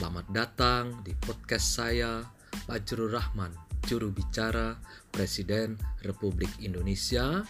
Selamat 0.00 0.32
datang 0.32 0.84
di 1.04 1.12
podcast 1.12 1.76
saya, 1.76 2.24
Fajrul 2.64 3.12
Rahman, 3.12 3.52
juru 3.84 4.08
bicara 4.08 4.80
Presiden 5.12 5.76
Republik 6.00 6.48
Indonesia. 6.64 7.44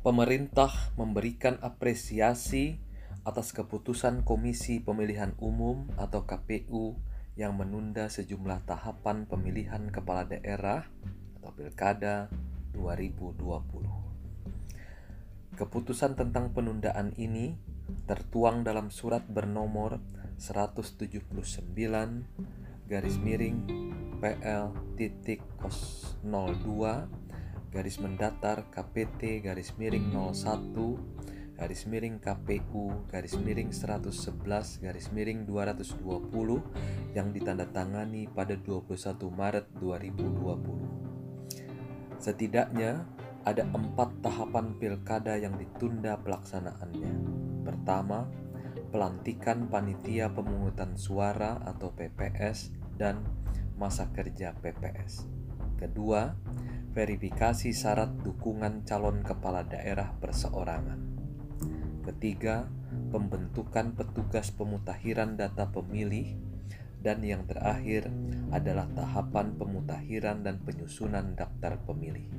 Pemerintah 0.00 0.72
memberikan 0.96 1.60
apresiasi 1.60 2.80
atas 3.20 3.52
keputusan 3.52 4.24
Komisi 4.24 4.80
Pemilihan 4.80 5.36
Umum 5.44 5.92
atau 6.00 6.24
KPU 6.24 6.96
yang 7.36 7.52
menunda 7.60 8.08
sejumlah 8.08 8.64
tahapan 8.64 9.28
pemilihan 9.28 9.92
kepala 9.92 10.24
daerah 10.24 10.88
atau 11.36 11.52
pilkada 11.52 12.32
2020. 12.72 14.13
Keputusan 15.54 16.18
tentang 16.18 16.50
penundaan 16.50 17.14
ini 17.14 17.54
tertuang 18.10 18.66
dalam 18.66 18.90
surat 18.90 19.22
bernomor 19.22 20.02
179 20.34 21.30
garis 22.90 23.16
miring 23.22 23.62
PL 24.18 24.74
titik 24.98 25.46
02 25.62 26.58
garis 27.70 27.96
mendatar 28.02 28.66
KPT 28.66 29.46
garis 29.46 29.78
miring 29.78 30.10
01 30.10 30.74
garis 31.54 31.86
miring 31.86 32.18
KPU 32.18 33.06
garis 33.06 33.38
miring 33.38 33.70
111 33.70 34.82
garis 34.82 35.06
miring 35.14 35.46
220 35.46 37.14
yang 37.14 37.30
ditandatangani 37.30 38.26
pada 38.26 38.58
21 38.58 38.90
Maret 39.30 39.70
2020. 39.78 42.18
Setidaknya 42.18 43.06
ada 43.44 43.68
empat 43.76 44.24
tahapan 44.24 44.72
pilkada 44.80 45.36
yang 45.36 45.60
ditunda 45.60 46.16
pelaksanaannya. 46.16 47.12
Pertama, 47.60 48.24
pelantikan 48.88 49.68
panitia 49.68 50.32
pemungutan 50.32 50.96
suara 50.96 51.60
atau 51.60 51.92
PPS 51.92 52.72
dan 52.96 53.20
masa 53.76 54.08
kerja 54.16 54.56
PPS. 54.56 55.28
Kedua, 55.76 56.32
verifikasi 56.96 57.68
syarat 57.76 58.16
dukungan 58.24 58.88
calon 58.88 59.20
kepala 59.20 59.60
daerah 59.68 60.16
perseorangan. 60.16 61.00
Ketiga, 62.08 62.64
pembentukan 63.12 63.92
petugas 63.92 64.48
pemutahiran 64.56 65.36
data 65.36 65.68
pemilih. 65.68 66.40
Dan 67.04 67.20
yang 67.20 67.44
terakhir 67.44 68.08
adalah 68.48 68.88
tahapan 68.96 69.60
pemutahiran 69.60 70.40
dan 70.40 70.56
penyusunan 70.64 71.36
daftar 71.36 71.76
pemilih. 71.84 72.32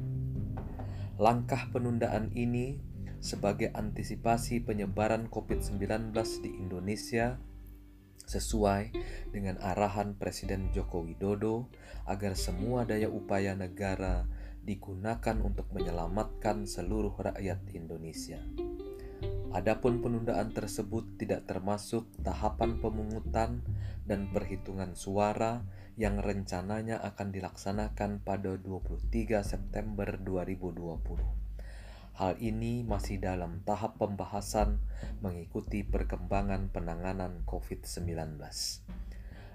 Langkah 1.16 1.72
penundaan 1.72 2.36
ini 2.36 2.76
sebagai 3.24 3.72
antisipasi 3.72 4.60
penyebaran 4.60 5.32
COVID-19 5.32 6.12
di 6.44 6.52
Indonesia 6.60 7.40
sesuai 8.26 8.92
dengan 9.32 9.56
arahan 9.64 10.20
Presiden 10.20 10.76
Joko 10.76 11.08
Widodo 11.08 11.72
agar 12.04 12.36
semua 12.36 12.84
daya 12.84 13.08
upaya 13.08 13.56
negara 13.56 14.28
digunakan 14.66 15.40
untuk 15.40 15.72
menyelamatkan 15.72 16.68
seluruh 16.68 17.16
rakyat 17.16 17.64
Indonesia. 17.72 18.42
Adapun 19.56 20.04
penundaan 20.04 20.52
tersebut 20.52 21.16
tidak 21.16 21.48
termasuk 21.48 22.04
tahapan 22.20 22.76
pemungutan 22.84 23.64
dan 24.04 24.28
perhitungan 24.28 25.00
suara 25.00 25.64
yang 25.96 26.20
rencananya 26.20 27.00
akan 27.00 27.32
dilaksanakan 27.32 28.20
pada 28.20 28.60
23 28.60 29.08
September 29.48 30.20
2020. 30.20 31.00
Hal 32.20 32.36
ini 32.44 32.84
masih 32.84 33.24
dalam 33.24 33.64
tahap 33.64 33.96
pembahasan 33.96 34.84
mengikuti 35.24 35.88
perkembangan 35.88 36.68
penanganan 36.76 37.48
COVID-19. 37.48 38.36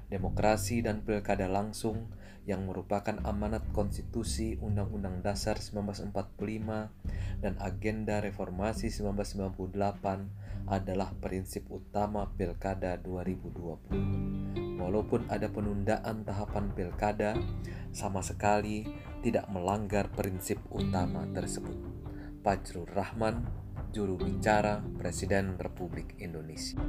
Demokrasi 0.08 0.80
dan 0.80 1.04
pilkada 1.04 1.44
langsung 1.44 2.08
yang 2.48 2.64
merupakan 2.64 3.20
amanat 3.22 3.62
konstitusi 3.76 4.56
Undang-Undang 4.64 5.20
Dasar 5.20 5.60
1945 5.60 7.29
dan 7.40 7.56
agenda 7.58 8.20
reformasi 8.20 8.92
1998 8.92 10.68
adalah 10.68 11.10
prinsip 11.18 11.66
utama 11.72 12.28
Pilkada 12.36 13.00
2020. 13.00 14.78
Walaupun 14.80 15.28
ada 15.28 15.48
penundaan 15.52 16.24
tahapan 16.24 16.72
pilkada, 16.72 17.36
sama 17.90 18.22
sekali 18.24 18.86
tidak 19.20 19.48
melanggar 19.52 20.08
prinsip 20.12 20.60
utama 20.72 21.26
tersebut. 21.34 21.76
Fajrul 22.40 22.88
Rahman, 22.88 23.44
juru 23.92 24.16
bicara 24.16 24.80
Presiden 24.96 25.60
Republik 25.60 26.16
Indonesia. 26.22 26.80